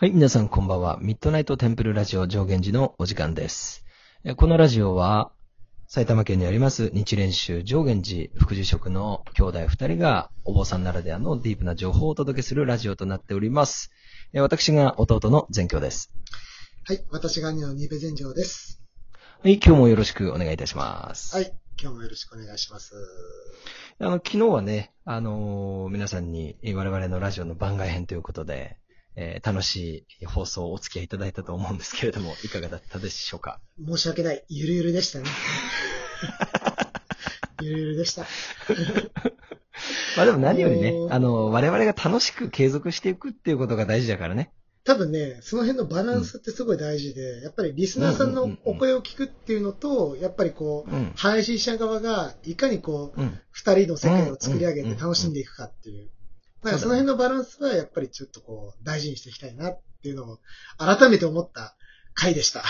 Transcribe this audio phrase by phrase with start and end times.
[0.00, 0.98] はい、皆さんこんばんは。
[1.02, 3.84] ミッドナイトテンプルラジオ上限寺のお時間です。
[4.24, 5.30] えこのラジオは、
[5.88, 13.90] 埼玉県にあります日蓮宗上限寺副住職の兄弟二人がお坊さんならではのディープな情報をお届けするラジオとなっております。
[14.32, 16.10] え私が弟の善教です。
[16.84, 17.04] はい。
[17.10, 18.80] 私が兄のニベ全城です。
[19.42, 21.36] はい、今日もよろしくお願いいたします。
[21.36, 21.52] はい。
[21.78, 22.94] 今日もよろしくお願いします。
[23.98, 28.79] あの、昨日はね、あのー皆さんにえー我々のラジオの番外編ということで、
[29.16, 33.60] えー楽しい放送をお付き合いいただいたと思うんですけれども、いかがだったでしょうか？
[33.84, 34.44] 申し訳ない。
[34.48, 35.26] ゆるゆるでしたね。
[37.62, 38.26] ゆるゆるでした。
[40.16, 44.52] まあでも何よりねあの、我々が楽しく継続していくっていうことが大事だからね。
[44.82, 51.12] 多分ね、その辺のバランスってすごい大事で、やっぱりリスナーさんのうんうんうんうんお声を聞くっていうのと、やっぱりこう、うん。
[51.16, 53.38] 配信者側がいかにこう、うん。
[53.50, 56.08] 二人の世界を作り上げうんうんて楽しんでいくかっていう。
[56.62, 60.38] だからその辺のバランスはやっぱりちょっとこう、大事にしていきたいなっていうのを
[60.78, 61.74] 改めて思った
[62.14, 62.60] 回でした。
[62.60, 62.64] うん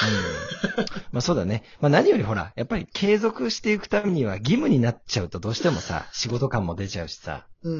[1.13, 1.65] まあそうだね。
[1.81, 7.47] まあ何よりほら、やっぱり継続していくためには義務になっちゃうとどうしてもさ、仕事感も出ちゃうしさ。
[7.63, 7.75] うん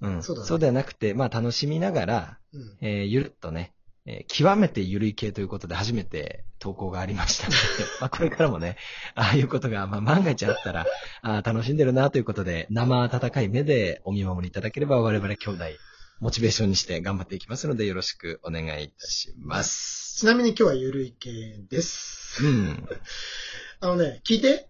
[0.00, 0.22] うん。
[0.22, 2.60] そうだねそうではなくて、まあ楽しみながら、うん。
[2.60, 3.74] うんえーゆるっとね、
[4.06, 7.56] えー極めてゆるい系ということで初めて投稿がありましたので、
[8.00, 8.76] まあこれからもね、
[9.14, 10.86] ああいうことが、まあ万が一あったら、
[11.22, 15.64] あー楽しんでるなということで、生温かい目でお見守りいただければ我々兄弟、
[16.20, 20.18] モチベーションにして頑張っていきますのでよろしくお願いいたします。
[20.18, 22.44] ちなみに今日はゆるい系です。
[22.44, 22.88] うん。
[23.80, 24.68] あのね、聞いて。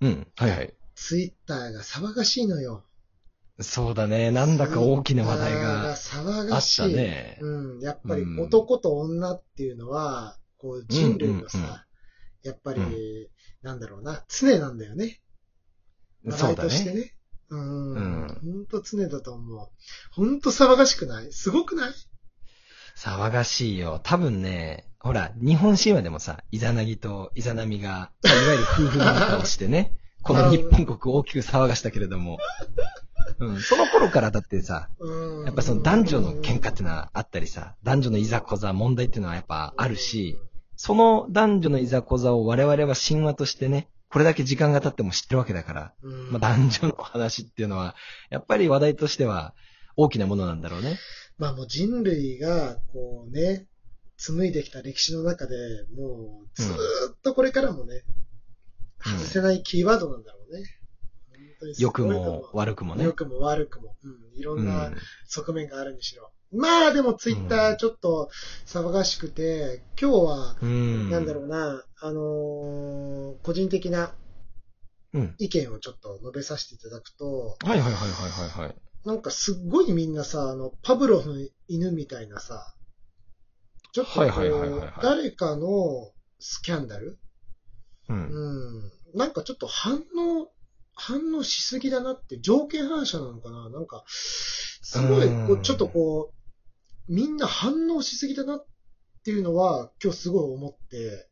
[0.00, 0.26] うん。
[0.36, 0.74] はいはい。
[0.94, 2.84] ツイッターが騒がしいのよ。
[3.60, 4.30] そうだね。
[4.30, 6.82] なんだか大きな話題が騒あっがしい。
[6.82, 7.38] たね。
[7.40, 7.80] うん。
[7.80, 11.76] やっぱりうん男と女っていうのは、こう人類のさ、うんうんうん
[12.42, 13.26] やっぱり、うん
[13.60, 15.20] なんだろうな、常なんだよね。
[16.30, 17.00] そうだしてね。
[17.00, 17.14] ね。
[17.50, 17.92] うん。
[17.92, 19.68] うんほんと常だと思う。
[20.12, 21.30] ほんと騒がしくない？
[21.32, 21.92] すごくない？
[22.96, 24.00] 騒がしいよ。
[24.02, 32.38] 多分ね、ほら、日本神話でもさ、イザナギとイザナミが、まあいわゆる夫婦喧嘩をしてね、 この日本国を大きく騒がしたけれども、
[33.38, 35.44] うん、その頃からだってさ、うん。
[35.44, 40.38] やっぱその男女の喧嘩っていうのはあったりさ、男女のいざこざ、問題っていうのはやっぱあるし、
[40.76, 47.94] その男女のいざこざを我々は神話としてね、これだけ時間が経っても知ってるわけだから、うん、まあ男女の話っていうのは、
[48.30, 49.54] やっぱり話題としては
[49.96, 50.98] 大きなものなんだろうね。
[51.38, 53.66] まあもう人類が、こうね、
[54.16, 55.56] 紡いできた歴史の中で、
[55.96, 56.76] もうずーっ
[57.22, 58.20] とこれからもね、うん
[59.02, 60.60] 外せないキーワードなんだろうね。
[60.60, 60.79] う
[61.78, 63.04] 良くも悪くもね。
[63.04, 63.96] 良くも悪くも。
[64.02, 64.38] うん。
[64.38, 64.90] いろうんんな
[65.28, 66.30] 側面があるにしろ。
[66.52, 68.28] まあでもツイッタうんーちょっと
[68.66, 71.10] 騒がしくて、今日は、うん。
[71.10, 74.14] なんだろうな、あのー個人的な
[75.12, 75.34] うん。
[75.38, 78.74] 意見をちょっと述べさせていただくと、はいはいはいはいはいはい。
[79.04, 82.74] なんかすっごいみんなさ、あの、パブロフの犬みたいなさ、
[83.92, 84.20] ちょっと
[85.02, 87.18] 誰かのスキャンダル？
[88.08, 88.14] う。
[88.14, 88.92] うんん。
[89.14, 90.52] なんかちょっと反応、
[91.00, 93.70] 反応しすぎだなって、条件反射なのかな？
[93.70, 96.32] なんか、すごい、こううんちょっとこ
[97.08, 98.66] う、みんな反応しすぎだなっ
[99.24, 101.26] ていうのは、今日すごい思って、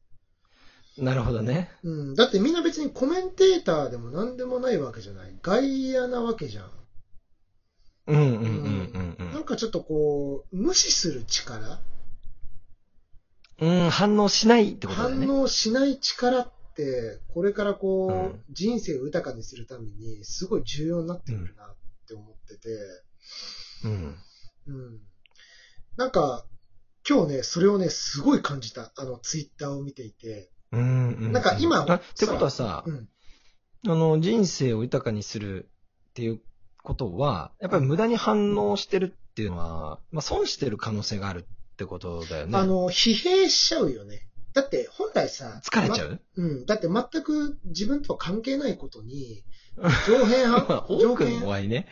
[0.97, 1.71] なるほどね。
[1.85, 2.15] うん。
[2.15, 5.39] だってみんな別にコメンテーターでも何でもないわけじゃない。
[5.43, 6.71] 外野なわけじゃん。
[8.09, 11.79] うんうんうんうんなんかちょっとこう、無視する力
[13.61, 13.85] うん。
[13.85, 15.27] うん、反応しないってことだよね。
[15.27, 16.58] 反応しない力って、
[17.29, 22.69] これからこう、うん人生を豊かにするために、すごい重要になってくるなって思ってて、
[23.85, 24.17] うん。
[24.67, 25.01] うん。
[25.97, 26.45] なんか、
[27.09, 28.93] 今日ね、それをね、すごい感じた。
[28.97, 30.51] あの、ツイッターを見ていて。
[30.73, 31.33] うんうん。
[31.33, 33.09] なんか今あってことはさう、ん。
[33.87, 35.71] あの、人生を豊かにする
[36.11, 36.41] っていう
[36.83, 42.59] ことは、やっぱり無駄に反応してるっていうのは、まあ損してる可能性があるってことだよね。
[42.59, 44.28] あの、疲弊しちゃうよね。
[44.61, 46.21] だって、本来さ、ま疲れちゃう？
[46.37, 46.67] うん。
[46.67, 49.45] だって全く自分とは関係ないことに、
[50.09, 51.87] 上辺まあ派、多くの場合ね。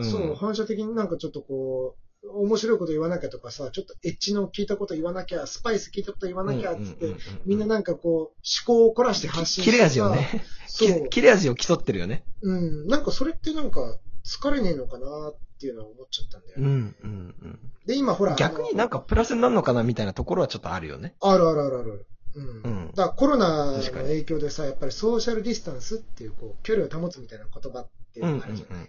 [0.00, 8.32] んそう、反射的になんかちょっとこう、面白いこと言わなきゃとかさ、ちょっとエッジの聞いたこと言わなきゃ、スパイス聞いたこと言わなきゃっつって、うんうんうんうんみんななんかこう、思
[8.64, 10.44] 考を凝らして発信切れ味をさね。
[10.66, 11.08] そう。
[11.10, 12.24] 切れ味を競ってるよね。
[12.42, 12.86] うん。
[12.86, 16.64] なんかそれってなんか、疲れねえのかなっていうのは思っちゃったんだよね。
[16.64, 18.32] うんうんで、今ほら。
[18.32, 18.36] うん。
[18.38, 18.98] 逆になんか。
[18.98, 21.14] かプラスになるのかなみたいなところはちょっとあるよね。
[21.20, 22.06] あるあるあるある。
[22.34, 22.62] うん。
[22.62, 28.88] うんだからコロナの影響でさ、やっぱりソーシャルディスタンスっていう、こう、距離を保つみたいな言葉っていうのがあるじゃない。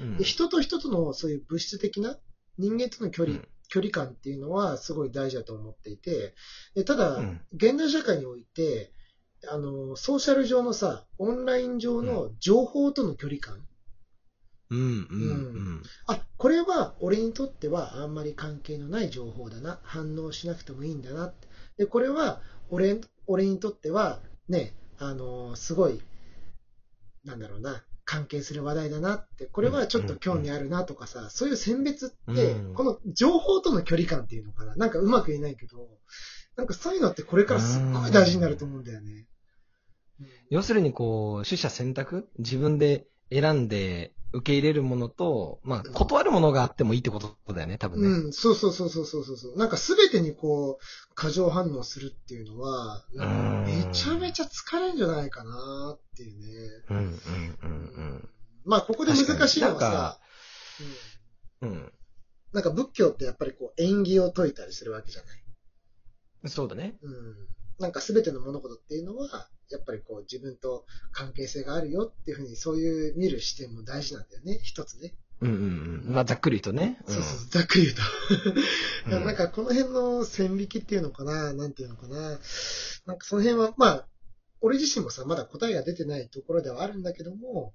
[0.00, 2.16] うん人と人とのそういう物質的な
[2.58, 6.32] 人間との距離、うん距離感っていうのはすごい大事だと思っていて、
[6.74, 8.90] でただ、うん現代社会において、
[9.46, 13.62] あの、ソーシャル上のさ、オンライン上の情報との距離感。
[14.70, 14.94] うんうんう
[15.76, 15.82] ん。
[16.06, 19.80] あ、これは俺にとってはあんまり関係のない情報だな。
[19.82, 21.47] 反応しなくてもいいんだなって。
[21.78, 22.40] で、これは
[22.70, 26.02] 俺、俺にとっては、ね、あのーすごい、
[27.24, 34.74] なんだろうな、関係する話題だなって、これはちょっと興味あるなとかさ、そういう選別って、うんこの情報との距離感っていうのかな。
[34.76, 35.88] なんかうまく言えないけど、
[36.56, 39.12] なんかそういうのってこれからすっごい大事になると思うんだよね。
[39.12, 39.26] うん
[40.50, 42.28] 要するにこう、取捨選択？
[42.38, 48.08] 自分で選んで受け入れるものと、まあ、断るものがあってもいいってことだよね、多分ね。
[48.08, 49.56] うん、そうそうそうそうそうそうそう。
[49.56, 53.04] なんかすべてにこう、過剰反応するっていうのは、
[53.66, 56.84] めちゃめちゃ疲れるんじゃないかなっていうね。
[56.90, 58.28] うん、うん、うん、
[58.64, 60.20] まあ、ここで難しいのはさ、
[61.62, 61.78] うんうん。
[61.78, 61.92] うん。
[62.52, 66.50] なんか仏教ってやっぱりこう、縁起を説いたりするわけじゃない。
[66.50, 66.98] そうだね。
[67.02, 67.48] うん。
[67.78, 74.58] なんかすべての物事っていうのは、やっぱりこう、自分と関係性があるよっていうふうに、そういう見る視点も大事なんだよね。
[74.62, 75.14] 一つね。
[75.40, 75.56] うん、うん、
[76.06, 76.14] うん。
[76.14, 76.98] まあ、ざっくりとね。
[77.06, 78.02] そうそう、ざっくり言うと。
[79.16, 82.38] うんなんかこの辺の線引きっていうのかな、なんていうのかな？
[83.06, 84.06] なんかその辺は、まあ、
[84.60, 87.72] 俺自身もさ、まだ答えが出てないところではあるんだけども、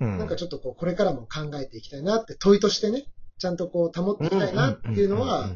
[0.00, 0.18] うん。
[0.18, 3.06] なんかちょっとこう、これからも考えていきたいなって、問いとしてね、
[3.38, 5.50] ちゃんとこう、保っていきたいなっていうのは、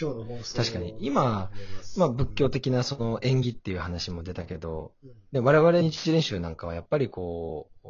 [0.00, 0.96] 今日の放送確かに。
[1.00, 1.50] 今、
[1.96, 4.92] まあ、仏教的なその演技っていう話も出たけど、
[5.32, 7.88] で、我々日練習なんかはやっぱりこう、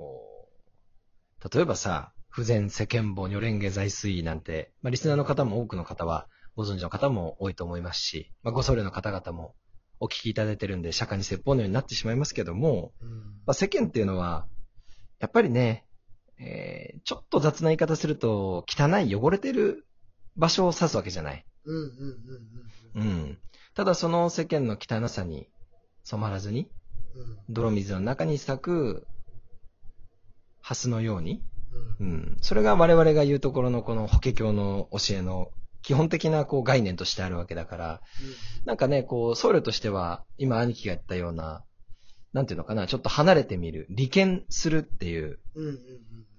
[1.54, 9.54] 例えばさ、不全世間法如蓮華在水なんて、まあ、リスナーの方も多くの方はご存知の方も多いと思いますし、まあ、ご僧侶の方々も
[10.00, 13.08] お聞きいただいてるんで、釈迦に説法のようになってしまいますけども、うん。
[13.08, 14.46] まあ、世間っていうのは、
[15.18, 15.84] やっぱりね、
[16.38, 19.86] えーちょっと雑な言い方すると、汚い汚れてる
[20.36, 21.44] 場所を指すわけじゃない。
[22.94, 23.38] うん。
[23.74, 25.48] ただその世間の汚さに
[26.04, 29.06] 染まらずに、うん泥水の中に咲く
[30.60, 31.42] 蓮のように、
[32.00, 32.36] ううんん。
[32.40, 35.50] それが我々が言うところのこの法華経の教えの
[35.82, 38.00] 基本的なこう概念としてあるわけだから、
[38.66, 41.64] なんかね、こう、僧侶としては、今兄貴が言ったような、
[42.32, 45.78] なんていうのかな、ちょっと離れてみる、利権するっていう、うんうん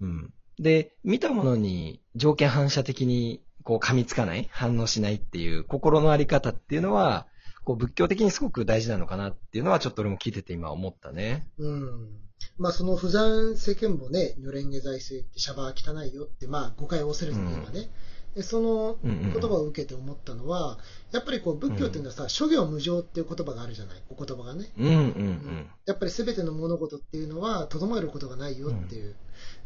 [0.02, 0.34] うん。
[0.60, 7.28] で、見たものに条件反射的にこう噛みつかない、反応しないっていう心のあり方っていうのは、
[7.64, 11.48] こう仏教的にすごく大事なのかなっていうのはちょっと俺も聞いてて今思ったね。
[11.58, 11.72] うん。
[11.72, 12.10] うん。
[12.58, 17.90] まあその不残世間もね、如蓮華財水ってシャバは汚いよって、まあ誤解を恐れずに言えばね。
[18.36, 20.78] でそのうんうんうん言葉を受けて思ったのは、
[21.12, 24.72] やっぱりこう仏教っていうのはさ、諸行無常っていう言葉があるじゃない、お言葉がね。
[24.78, 25.68] うんうんうん。
[25.86, 29.16] やっぱり全ての物事っていうのは、とどまることがないよっていう。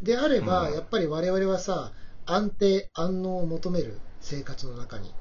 [0.01, 1.91] であれば、うんやっぱり我々はさ、
[2.25, 5.13] 安定、安納を求める生活の中に。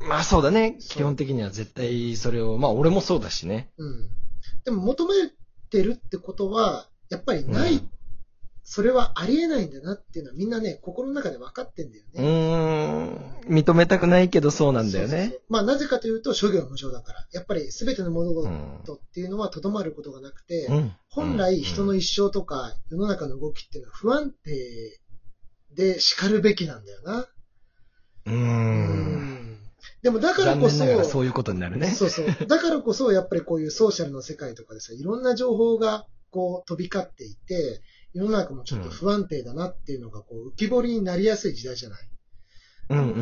[0.00, 0.08] うん。
[0.08, 0.76] まあそうだね。
[0.80, 3.70] 基本的には絶対それを、まあ俺もそうだしね。
[3.78, 4.08] うん。
[4.64, 5.14] でも求め
[5.70, 7.90] てるってことは、やっぱりない、うん
[8.66, 12.26] それはありえないんだなっていうのはみんなね、心の中で分かってんだようね。
[12.26, 13.54] ーん。
[13.54, 15.40] 認めたくないけどそうなんだよねそうそうそう。
[15.50, 17.26] まあなぜかというと、諸行無常だから。
[17.30, 24.98] やっぱり全ての物事うんっていうのはとどまることがなくて、うん本来人の一生とか世の中の動きっていうのは不安定
[25.74, 27.28] で叱るべきなんだよな。
[28.26, 28.32] うー。
[28.32, 29.34] うん
[30.02, 31.90] でもだからこそ、そういうことになるね。
[31.90, 32.26] そうそう。
[32.46, 37.80] だからこそ、やっぱりこういうソーシャルの世界とかでさ、いろんな情報がこう飛び交っていて、
[38.12, 42.08] 世の中もちょっと不安定だなっていうのがこう浮き彫りになりやすい時代じゃない。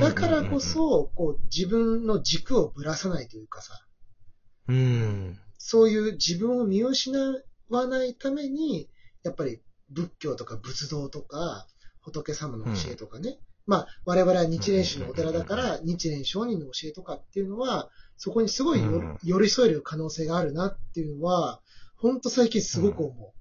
[0.01, 3.75] だからこ、そ、こう自分の軸をぶらさないというかさ、
[4.69, 5.39] うん。
[5.59, 7.17] そういう自分を見失
[7.69, 8.89] わないために、
[9.23, 11.69] やっぱり仏教とか仏道とか、
[12.03, 18.81] 仏様の教えとかね、まあ我々は日蓮宗のお寺だから、日蓮上人の教えとかっていうのは、そこにすごい
[19.25, 21.61] 寄り添える可能性があるなっていうのは、
[21.97, 23.35] ほんと最近すごく思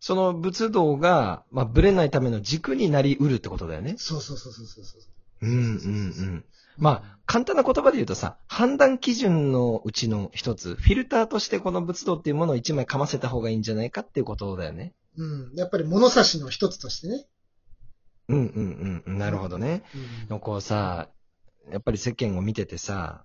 [0.00, 3.98] その仏道が、まあ、ぶれないための軸になりうるってことだよねう。。
[3.98, 5.46] そうそうそうそうそうそう。
[5.46, 5.60] うんうんう
[6.38, 6.44] ん。
[6.76, 14.92] まあ、簡単な言葉で言うとさ、判断基準のうちの一つ、フィルターとしてこの仏道っていうものを一枚かませた方がいいんじゃないかっていうことだよね。
[15.16, 15.52] うん。
[15.54, 17.26] やっぱり物差しの一つとしてね。
[18.28, 19.18] うんうんうん。
[19.18, 19.82] なるほどね。
[20.30, 21.08] うんこうさ、
[21.70, 23.24] やっぱり世間を見ててさ、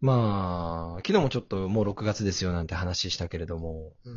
[0.00, 4.14] まあ、昨日もちょっともう6月ですよなんて話したけれども、うん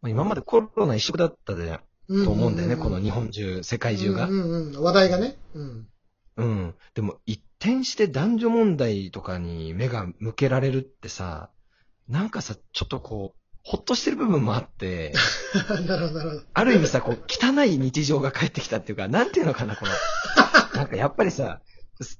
[0.00, 4.32] まあ今までコロナ一色だったで、うんと思うんだよね、んこの日本中、世界中がう。
[4.32, 4.82] んうんうん。
[4.82, 5.36] 話題がね。
[5.54, 5.88] うん。
[6.36, 6.74] うん。
[6.94, 11.50] でも一転して男女問題とかに目が向けられるってさ、
[12.08, 15.12] なんかさ、ちょっとこう、ほっとしてる部分もあって、
[15.86, 16.42] なるほど、なるほど。
[16.54, 19.92] ある意味さ、こう、汚い日常が帰ってきたっていうか、なんていうのかな、この、
[20.74, 21.60] なんかやっぱりさ、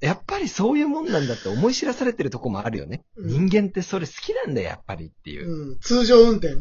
[0.00, 3.04] やっぱりそういうもんなんだって思い知らされてるとこもあるよね。
[3.16, 5.49] うん人間ってそれ好きなんだよ、やっぱりっていう。
[5.49, 5.78] うん。
[5.78, 6.57] 通常運転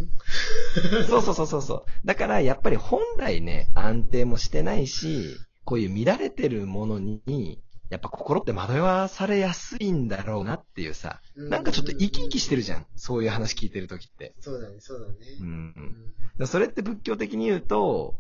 [1.09, 1.85] そうそうそうそうそう。
[2.05, 12.81] だから、やっぱり本来ね、安定もしてないし、こういう乱れてるものに、やっぱ心って惑わされやすいんだろうなっていうさ、うなんかちょっと生き生きしてるじゃん。
[12.81, 12.85] ん。
[12.95, 14.35] そういう話聞いてる時って。
[14.39, 15.15] そうだね、そうだね。
[15.39, 15.43] う。
[15.43, 18.15] うんんだからそれって仏教的に言うと、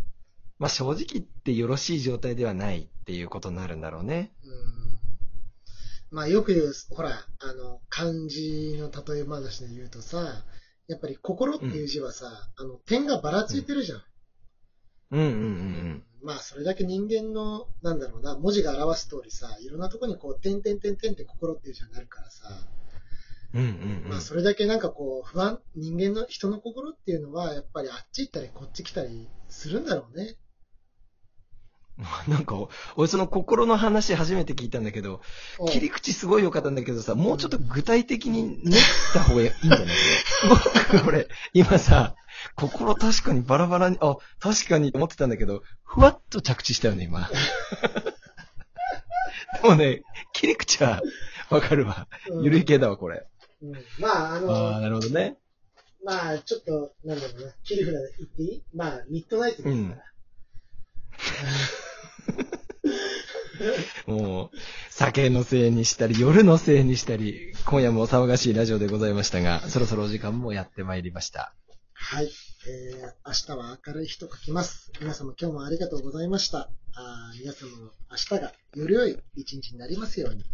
[0.59, 4.31] まあ正直言ってよろしい状態ではないっていうことになるんだろうね。
[4.43, 4.87] うん
[6.09, 7.09] まあよく言う、ほら、
[7.39, 10.45] あの、漢字の例え話で言うとさ、
[10.87, 14.03] やっぱり心っていう字はさ、あの、点がばらついてるじゃん。
[15.11, 22.49] うんうんうんまあ、それだけ人間の、なんだろうな、文字が表す通りさ、いろんなところにこう、点点点点って心っていう字になるからさ、
[23.53, 23.61] うん。
[23.61, 23.63] う
[24.07, 24.09] ん。
[24.09, 30.35] まあ、それだけなんかこう、不安、人間の人の心っていうのは、やっぱりあっち行ったりこっち来たりするんだろうね。
[32.27, 32.55] なんか、
[32.95, 35.21] 俺その心の話初めて聞いたんだけど、
[35.67, 38.81] 切り口すごい良かったんだけどさ、もうちょっと具体的に練っ
[39.13, 39.87] た方がいいんじゃない？
[40.47, 42.15] 僕、これ、今さ、
[42.55, 47.29] 心確かにバラバラに、あ、確かに思ってたんだけど、ふわっと着地したよね、今。
[49.61, 51.01] でもね、切り口は
[51.49, 52.07] わかるわ。
[52.29, 53.25] うんゆるい系だわ、これ。
[53.61, 55.37] うんまあ、あの、ああ、なるほどね。
[56.03, 58.63] まあ、ちょっと、なんだろうな、切り札言っていい？
[58.73, 60.03] まあ、ミッドナイトですから。
[64.13, 64.57] もう、
[64.91, 71.53] 酒のせいにしたり、夜のせいにしたり、今夜もお騒がしいラジオでございましたが、そろそろお時間もやってまいりました。
[72.09, 72.31] はい。
[72.69, 74.93] えー、明日は明るい日と書きます。
[75.01, 76.69] 皆様今日もありがとうございました。
[76.95, 80.45] あー皆様の明日がより良い一日になりますように、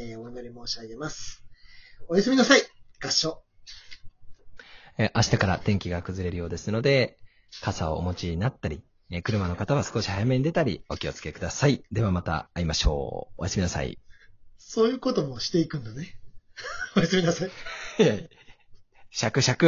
[0.00, 1.44] えーお祈り申し上げます。
[2.08, 2.62] おやすみなさい
[3.00, 3.40] 合唱
[4.98, 7.18] えー明日から天気が崩れるようですので、
[7.62, 8.82] 傘をお持ちになったり、
[9.12, 11.84] えー車の方は少し早めに出たり、お気をつけください。
[11.92, 13.34] ではまた会いましょう。
[13.38, 14.00] おやすみなさい。
[14.58, 16.18] そういうこともしていくんだね。
[16.96, 17.50] おやすみなさい。
[18.00, 18.18] いや、
[19.12, 19.64] シャクシャク。